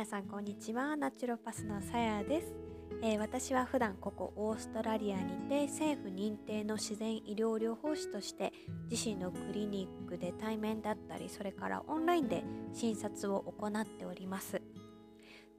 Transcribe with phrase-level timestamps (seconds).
[0.00, 0.96] 皆さんこんにちは。
[0.96, 2.54] ナチュロパスのさやです、
[3.02, 8.50] えー、私は普段ここオーストラリアにて政府認定の自然医療療法士として
[8.90, 14.62] 自身のクリニックで対面だったりそれからオンラインで診察を行っております。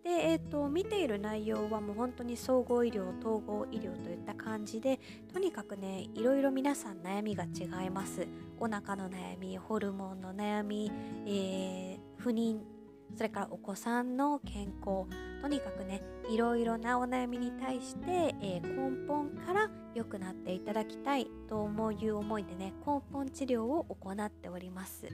[0.04, 5.00] で、えーと、見ている内容はもう本当に総合医療統合医療といった感じで
[5.32, 8.28] とにかくねいろいろ皆さん悩みが違います。
[8.60, 10.92] お腹の悩みホルモンの悩み、
[11.28, 12.81] えー、不妊
[13.16, 15.06] それからお子さんの健康
[15.42, 25.08] とにかくねいろいろなお悩みに対して、えー、根本から良くなっていただきたいと思いう思いでね根本治療を行っております。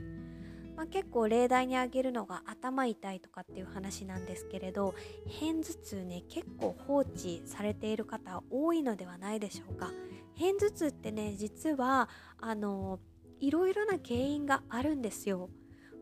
[0.76, 4.94] まあ、結構例題に挙げるのが頭痛いとかっていう話なんですけれど
[5.26, 9.90] 片頭痛ね結構放置されている方多いのではないでしょうか
[10.38, 12.10] 片頭痛ってね実は
[12.40, 13.00] あの
[13.40, 15.50] いろいろな原因があるんですよ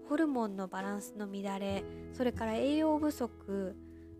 [0.09, 3.75] ホルモンのバランスの乱れそれから栄養不足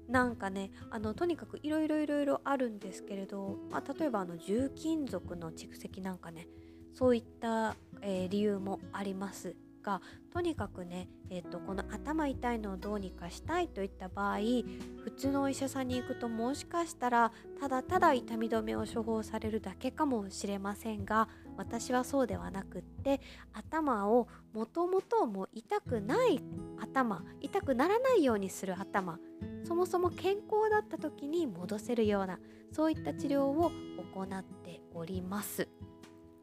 [0.08, 6.48] なんかねあのとにかくいろいろいろいろあるんですけれど、まあ、例えばあの重金属の蓄積なんかね
[6.94, 10.02] そういった、えー、理由もありますか
[10.34, 14.38] とにかくね、えーと、この頭痛いのをどうにかしたいといった場合
[15.04, 23.22] 普通のお医者さんに行くともしかしたらただただ痛み止めを処方されるだけかもしれませんが私はそうではなくって
[23.54, 26.40] 頭をもともとも痛くない
[26.80, 29.20] 頭痛くならないようにする頭
[29.64, 32.40] そもそも健康だった時に戻せるような
[32.72, 33.72] そういった治療を
[34.14, 35.68] 行っております。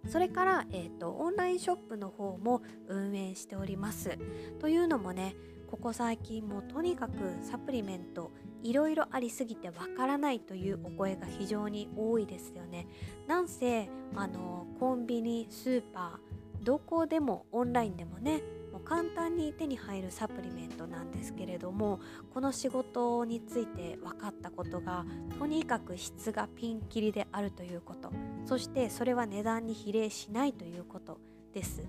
[0.08, 4.18] それから、えーと、オンラインショップの方も運営しております。
[4.58, 5.36] というのもね
[5.72, 8.30] ここ最近もとにかくサプリメント
[8.62, 12.86] いろいろありすぎてわからないというお声が非常に多いですよね。
[13.26, 22.00] なんせあのコンビニスーパーどこでもオンラインでもねもう簡単に手に入るサプリメントなんですけれども
[22.32, 25.04] この仕事について分かったことが
[25.38, 28.10] とにかく質がピンキリであるということ。
[28.44, 31.18] そしてそれは値段に比例しないということ。
[31.52, 31.82] です。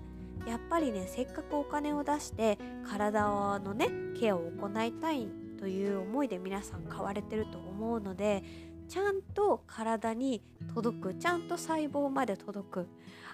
[0.46, 8.42] やっぱりねせっかくお金を出して体のねケアを行いたいという思いで皆さん買われてると思うので
[8.88, 10.42] ちゃんと体に
[10.74, 12.88] 届くちゃんと細胞まで届く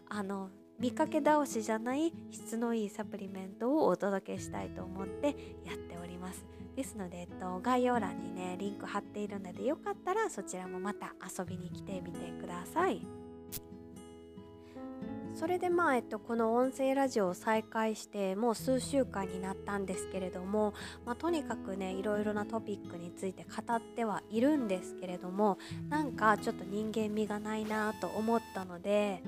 [0.09, 5.29] あの見かけ倒しじゃない質のいいサプリメントをお届けしたいと思って
[5.67, 6.47] やっております。
[6.75, 13.20] ですので、えっと、概要欄にねリンク貼っているのでよかったらそちらもまた遊びに来てみてください。
[15.41, 20.75] それでまあ、えっと、この音声ラジオを再開してもう数週間になったんですけれども、
[21.07, 25.57] まあ、とにかくねいろいろなトピックについて語ってはいるんですけれども
[25.89, 29.23] なんかちょっと人間味がないなと思ったので。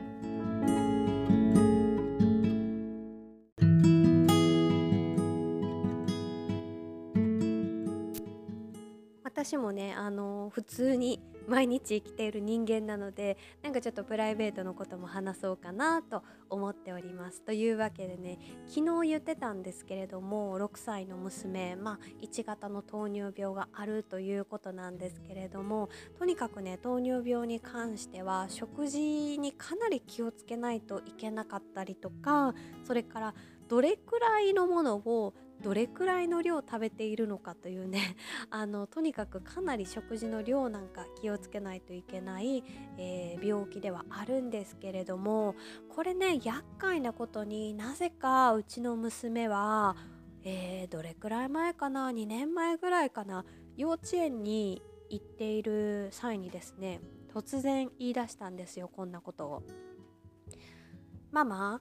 [9.25, 17.43] 私もねあの普通に毎日生きている人間なのでなんかちょっとプライベートのことも話そうかなと思っております。
[17.43, 25.89] というわけでね昨日言ってたんですけれども6歳の娘まあ1型の糖尿病があるということなんですけれども
[26.19, 32.55] とにかくね糖尿病に関しては食事にかなり気をつけないといけなかったりとか
[32.85, 33.35] それから
[33.73, 38.17] どれくらいのものをどれくらいの量食べているのかというね
[38.51, 42.63] あのとにかくかなり食事の量なんか気をつけないといけない、
[42.99, 45.55] えー、病気ではあるんですけれども
[45.89, 49.97] これね厄介なことになぜかうちの娘は、
[50.45, 53.47] えー、どれくらい前かな2年前ぐらいかな
[53.79, 57.01] 幼稚園に行っている際にですね
[57.33, 59.63] 突然言い出したんですよこんなことを。
[61.31, 61.81] ママ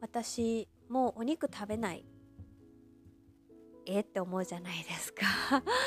[0.00, 2.04] 私もうお肉食べない
[3.86, 5.24] えって思うじゃないですか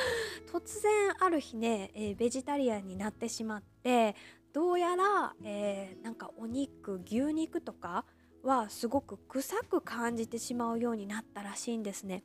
[0.52, 4.16] 突然ある日ね、えー、ベジタリアンになってしまって
[4.52, 8.04] どうやら、えー、なんかお肉牛肉とか
[8.42, 12.24] はすごく臭く感じてしまうようになったらしいんですね。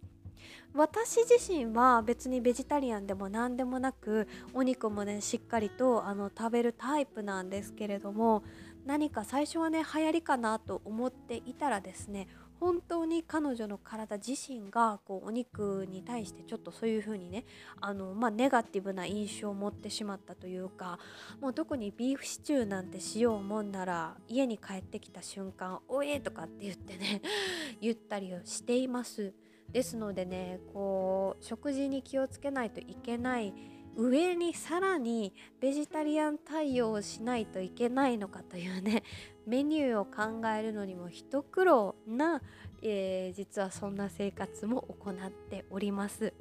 [0.73, 8.43] 私自身は別にベジタリアンでも何でもなくお肉もねしっかりとあの食べるタイプなんですけれども
[8.87, 12.27] 何か最初はね流行りかなと思っていたらですね
[12.61, 17.47] 本当に彼女の体自身がこうお肉に対してちょっとそういう風にね
[17.81, 20.99] あの、まあ、ネガティブな印象を持ってしまったというか
[21.41, 27.23] もう特にビーフシチューなんてしようもんなら家に帰ってきた瞬間「おえ!」とかって言ってね
[27.81, 29.33] 言ったりをしています。
[29.73, 33.55] ですのでねこう食事に気をつけないといけない
[33.97, 39.03] 上にさらにベジタリアン対応をしないといけないのかというね
[39.47, 42.43] メニューを考えるのにも一苦労な、
[42.83, 46.33] えー、実はそんな生活も行っております。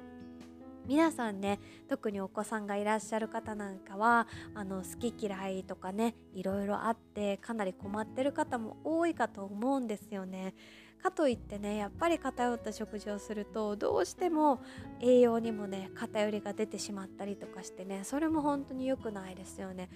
[0.86, 10.54] 皆さんね特にお子さんがいらっしゃる方なんかはあの好き嫌いとかねいろいろあってかなり困ってる方も多いかと思うんですよね。
[11.00, 14.60] かといってねやっぱり偏った食事をするとどうしても
[15.00, 19.88] 栄養にもね偏りが出てしまったりとかしてねそれも本当に良くないですよね。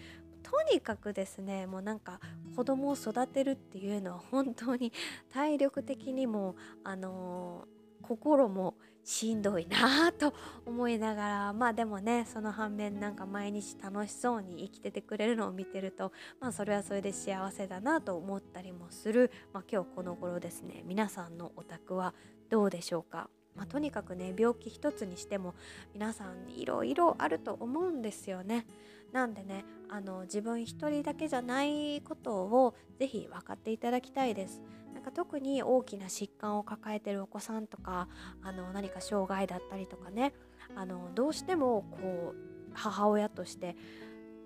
[0.45, 2.21] とにかくですねもうなんか
[2.55, 4.93] 子供を育てるっていうのは本当に
[5.33, 6.55] 体力的にも
[6.85, 10.33] あのー、心もしんどいなと
[10.65, 20.83] 思いながらまあでもねその反面なんか毎日楽しそうに生きててくれるのを見てるとまあそれはそれで幸せだなと思ったりもする、まあ、今日この頃ですね。
[20.87, 22.15] 皆さんのお宅は
[22.49, 23.29] どうでしょうか？
[23.57, 25.55] まあ、とにかくね病気一つにしても
[25.93, 28.67] 皆さんいろいろあると思うんですよね。
[29.13, 34.61] なんでねあの自分一人だけじゃないことを是非分かっていただきたいです。
[34.93, 38.09] なんか特に大きな疾患を抱えてるお子さんとか
[38.43, 40.33] あの何か障害だったりとかね
[40.75, 42.37] あのどうしてもこう
[42.73, 43.77] 母親として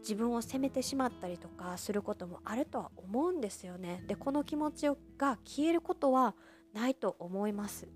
[0.01, 4.03] 自分を責めてしまったりとかすることもあるとは思うんですよね。
[4.07, 6.35] でこの気持ちが消えることは
[6.73, 7.89] ないと思います。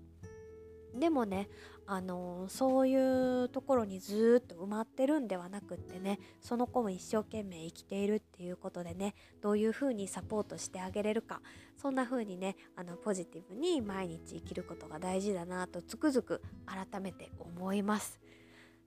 [0.99, 1.49] でもね
[1.85, 11.41] あのそういうところにずっと埋まってるんではなくってねその子も一生懸命生きているっていうことでねどういうふうにサポートしてあげれるか
[11.77, 18.22] そんな風にねあのポジティブに毎日生きることが大事だなとつくづく改めて思います。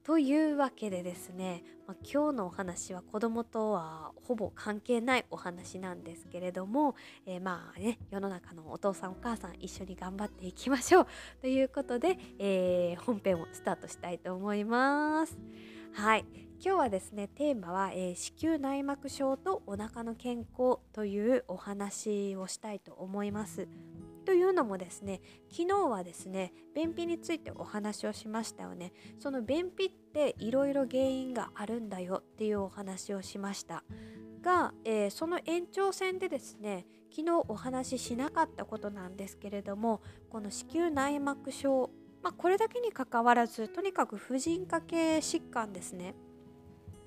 [0.06, 6.94] というわけでですね、まあ、今日のお話は子供とはほぼ関係ないお話なんですけれども、
[7.26, 11.06] えー、まあね世の中のお父さんお母さん一緒に頑張っていきましょう
[11.42, 15.36] ということで、えー、本編をスタートしたいと思います。
[15.92, 16.24] はい
[16.64, 23.66] 今日はですねテーマは、えー、子宮内膜症とお腹の健康というお話をしたいと思います。
[24.26, 25.20] というのもですね
[25.50, 28.92] 昨日はですね便秘についてお話をしましたよね。
[29.18, 33.84] その便秘っていろいろ原因があるんだよっていうお話をしました。
[34.42, 41.90] が、えー、その延長線でですね昨日お話ししなかったことなんですけれどもこの子宮内膜症、
[42.22, 46.14] まあ、これだけにかかわらずとにかく婦人科系疾患ですね。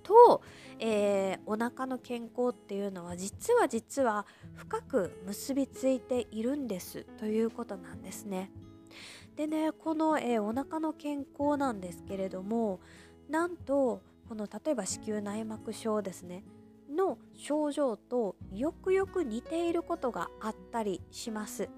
[0.10, 0.42] と、
[0.80, 4.26] えー、お腹の健康っていうのは実は実は
[4.56, 8.52] 深く結びついているんですということなんですね。
[9.36, 12.80] でねこの、えー、お腹の健康なんですけれども
[13.30, 16.44] なんとこの例えば子宮内膜症ですね
[16.90, 21.70] の症状とよくよく似ていることがあったりします。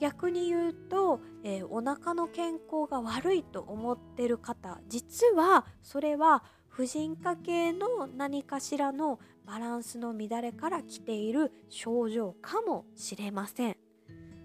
[0.00, 13.76] 逆に言うと、えー、お腹の健康が悪いと思ってる方実はそれは婦人科系の何かしらのバランスの乱れから来ている症状かもしれません。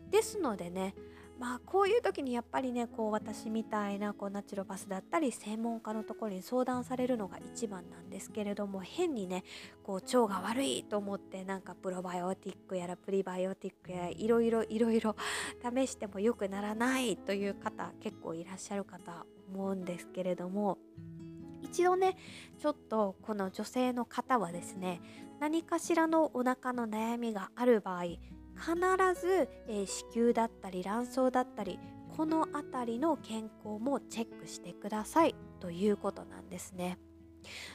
[0.10, 0.96] ですのでね
[1.40, 9.44] まあこういう時にやっぱりねこう私みたいなこうナチュロパスだったり専門家のところに相談されるのが一番なんですけれども変にね
[9.84, 15.16] こう腸が悪いと思ってなんかプロバイオティックやらプリバイオティックやらいろいろいろいろ
[15.62, 20.78] 試しても良くならないという方結構いらっしゃる方思うんですけれども
[21.76, 22.16] 一度ね
[22.58, 25.02] ちょっとこの女性の方はですね
[25.42, 28.20] 何かしらのお腹の悩みがある場合必
[29.20, 31.78] ず、え、子宮だったり卵巣だったり
[32.16, 36.98] この辺りの健康もチェックしてくださいということなんですね。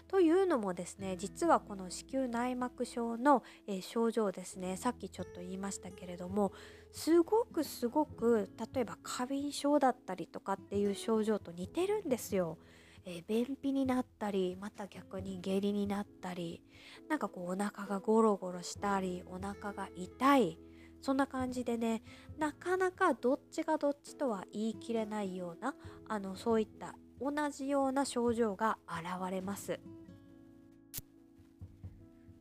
[0.09, 6.53] というのもですね実はこの子宮内膜症の、え、症状ですねさっきちょっと言いましたけれども
[6.91, 12.57] すごくすごく例えば過敏症だったりとかっていう症状と似てるんですよ。
[13.05, 16.63] えー、便秘になったりまた逆に下痢になったり
[17.09, 20.59] なんかこうお腹がゴロゴロしたりお腹が痛い
[21.01, 22.03] そんな感じでね
[22.39, 25.75] なかなかどっちがどっちとは言い切れないような
[26.09, 29.79] あのそういった同じような症状が現れます。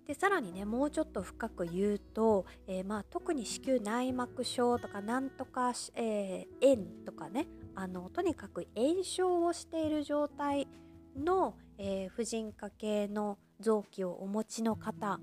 [0.08, 7.46] でさらにねもうちょっと深く言うと、えー、まあ、特に子宮内膜症とかなんとか、えー、炎とかね
[7.76, 10.68] あのとにかく炎症をしている状態
[11.18, 15.20] の、えー、婦人科系の臓器をお持ちの方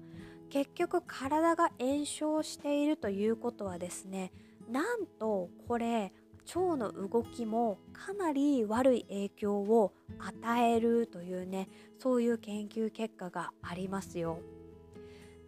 [0.50, 4.32] 結局体が炎症しているということはですね
[4.70, 6.12] なんとこれ
[6.54, 14.38] 腸の動きもかなり悪い影響を与えるというねそういう研究結果がありますよ。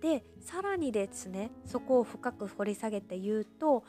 [0.00, 3.82] でさらにですねそこを深く掘り下げて言うと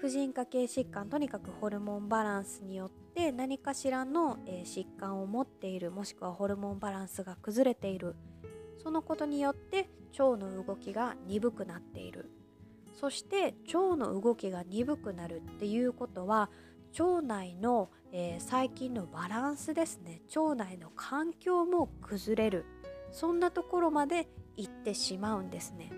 [0.00, 8.14] 婦人科系疾患とにかくホルモンバランスによって何かしらの、え、疾患を持っているもしくはホルモンバランスが崩れている。
[8.80, 12.30] そのことによって腸の動きが鈍くなっている。
[12.94, 16.48] そして腸の動きが鈍くなるっていうことは
[16.98, 20.22] 腸内の、えー、細菌のバランスですね。
[20.34, 22.64] 腸内の環境も崩れる。
[23.10, 25.90] そんなところまで行ってしまうんですね。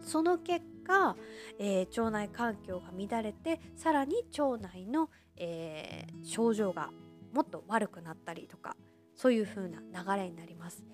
[0.00, 1.16] その結果、
[1.58, 6.90] えー、腸内環境が乱れてさらに腸内の、えー、症状が
[7.32, 8.76] もっと悪くなったりとか
[9.16, 10.84] そういう風な流れになります。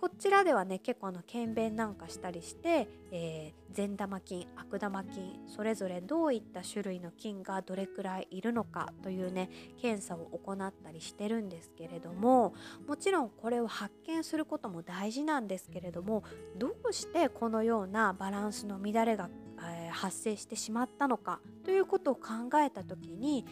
[0.00, 9.50] こちらではね結構あの検便なんかしたりして、えー、善玉菌悪玉菌それぞれどういった種類の菌がどれくらいいるのかというね
[9.80, 12.54] 検査を行ったりしてるんですけれども
[12.86, 16.22] もちろんこれを発見することも大事なんですけれども
[16.56, 19.28] どうしてこのようなバランスの乱れが、
[19.60, 23.44] えー、発生してしまったのかということを考えた時に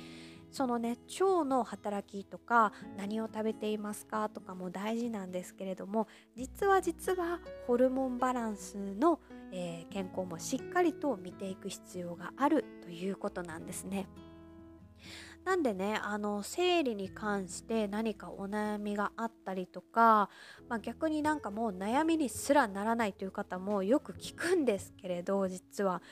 [0.50, 9.20] そのね腸の働きとか何を食べていますかとかも大事なんですけれども実は実はホルモンバランスの、
[9.52, 14.08] えー、健康もしっかりと見ていく必要があるということなんですね。
[15.46, 20.28] なんでねあの生理に関して何かお悩みがあったりとか、
[20.68, 26.02] まあ、逆になんかもう悩みにすらならないという方もよく聞くんですけれど実は。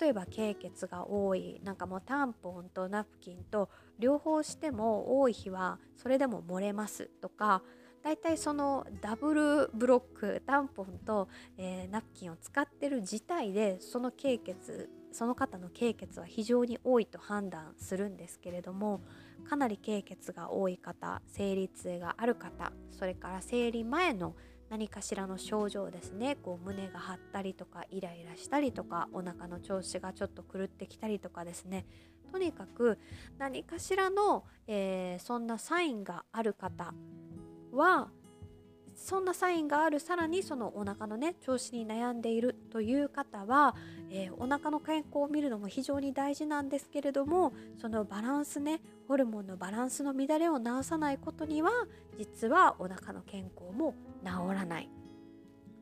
[0.00, 7.62] 例えば経血が多いなんかもうタンポンとナプキンと両方しても多い日はそれでも漏れますとか
[8.04, 19.00] だいたいそのダブルブロックタンポンと、えー、ナプキンを使ってる自体でその経血その方の経血は非常に多いと判断するんですけれども
[19.48, 24.34] かなり経血が多い方生理痛がある方それから生理前の
[24.70, 31.86] 何かしらの症状ですねこう胸が張ったりとかイライラしたりとかお腹の調子がちょっと狂ってきたりとかですね。
[32.32, 32.98] とにかく
[33.38, 36.92] 何かしらの、えー、そんなサインがある方
[37.70, 38.10] は
[38.94, 43.74] そんなサインがあるさらにそのお腹のね調子に悩んでいるという方は、
[44.10, 51.70] えー、お腹の健康を見るのも非常に大事なんですけれどもそのバランスねホルモンのバランスの乱れを治さないことには
[52.18, 54.88] 実はお腹の健康も治らない。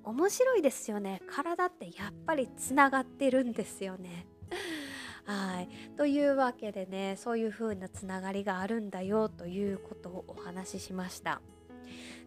[0.05, 1.23] 面白いですよね。
[1.29, 4.27] 体ってやっぱりつながってるんですよね。
[5.25, 5.69] はい。
[5.97, 11.41] というわけでねそういう風なつながりがあるんだよということをお話ししました。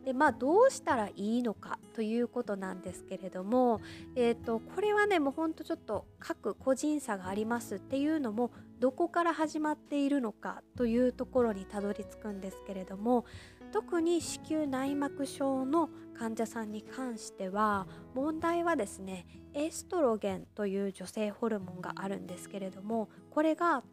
[0.05, 3.81] でまあどうしたらいいのかということなんですけれども、
[4.15, 13.25] えーと、これはねもうほんとちょっと各個人差がありますっていうのもどこから始まっているのかというところにたどり着くんですけれども
[13.71, 23.83] 特に子宮内膜症の患者さんに関しては問題はですねエストロゲンという女性ホルモンがあるんですけれどもこれが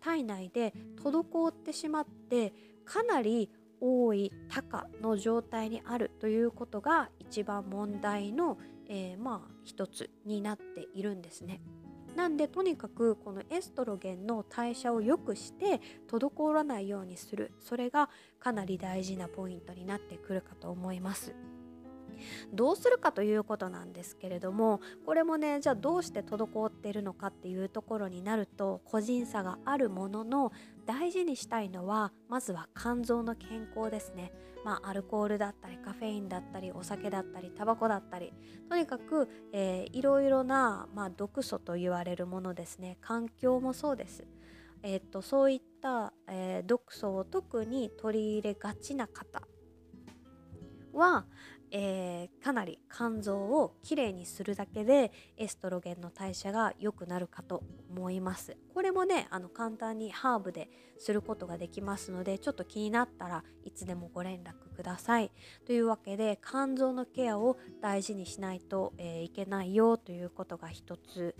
[0.00, 2.52] 体内で滞ってしまって
[2.84, 3.50] かなり
[3.80, 11.60] 多い高の状態にあるということが一番問題の、えー、まあ一つになっているんですね。
[12.16, 21.34] なんでとにかくこのエストロゲンの代謝を良くして滞らないようにするそれがかなり大事なポイントになってくるかと思います。
[22.52, 30.52] どうするかということなんですけれどもこれもねじゃあどうして滞っているのかっていうところになると個人差があるものの
[30.86, 34.32] 大事にしたいのはまずは肝臓の健康ですね。
[34.64, 38.32] まあアルコールだったりカフェインだったりお酒だったりタバコだったり
[38.68, 42.96] とにかく、えー、いろいろな、まあ、毒素と言われるものですね。
[43.00, 44.24] 環境もそうです。
[44.82, 49.42] えー、っとそういった、えー、毒素を特に取り入れがちな方
[50.92, 51.26] は、
[51.76, 58.56] えー、かなり肝臓をきれいにするだけでエストロゲンの代謝が良くなるかと思います。
[58.72, 65.32] これもねあの簡単にハーブですることができますのでちょっと気になったらいつでもご連絡ください。
[65.66, 71.34] というわけで肝臓のケアを大事にしないと、えー、いけないよということが一つ。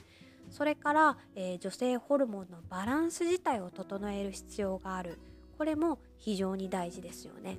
[0.51, 5.21] それから、えー、女性ホルモンのバランス自体を整える必要がある。
[5.57, 7.59] これも非常に大事ですよね。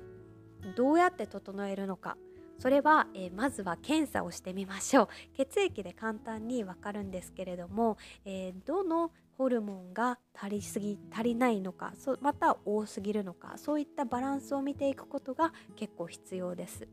[0.76, 2.18] どうやって整えるのか。
[2.58, 16.88] それは、えー、まずは検査をしてみましょう血液で簡単にわかるんですけれども、えー、どのホルモンが足りすぎ足りないのかそまた多すぎるのかそういったバランスを見ていくことが結構必要です。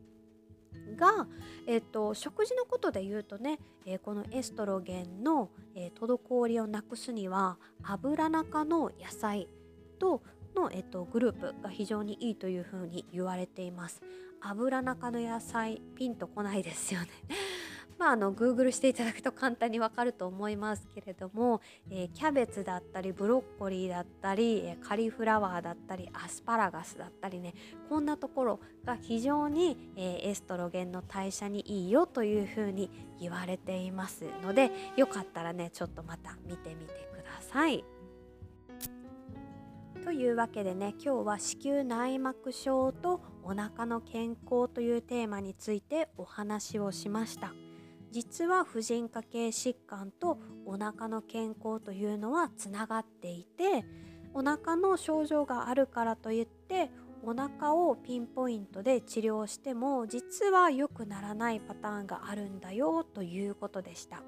[0.96, 1.26] が、
[1.66, 9.48] えーと、食事のことで言うとね、えー、このエストロゲンの、えー、滞りをなくすには油中の野菜
[9.98, 10.22] と
[10.54, 14.02] の、えーとグループが非常にいいというふうに言われています。
[14.50, 17.08] 油中の野菜ピンとこないですよね
[17.98, 21.60] まああの Google していただくと簡単にわかると思いますけれども、
[21.90, 27.54] えー、キャベツだったりブロッコリーだったり、え、カリフラワーだったりアスパラガスだったりね
[27.88, 37.84] こんなところが非常に、えー、エストロゲンの代謝にいいよというふうに言われていますのでよかったらねちょっとまた見てみてください。
[40.04, 47.52] というわけでね今日は子宮内膜症とお腹の健康というテーマについてお話をしました
[48.10, 53.84] 実は婦人科系疾患とお腹の健康というのはつながっていて
[54.32, 56.90] お腹の症状があるからといって
[57.22, 64.22] お腹をピンポイントで治療しても実は良くならないパターンがあるんだよということでした。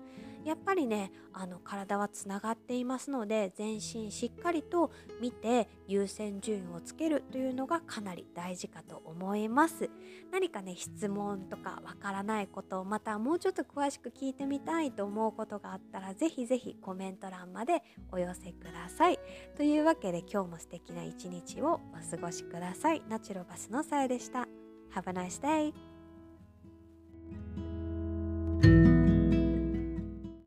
[0.47, 9.91] やっぱりねあの体はつながっていますので全身しっかりと見て優先順位をつけるというのがかなり大事かと思います。
[10.31, 19.19] 何かね質問とかわからないことまたもうちょっと詳しく聞いてみたいと思うことがあったらぜひぜひコメント欄までお寄せください。
[19.57, 23.03] というわけで今日も素敵な一日をお過ごしください。
[23.09, 24.47] ナチュロバスのさえでした。
[24.95, 25.97] Have a nice day!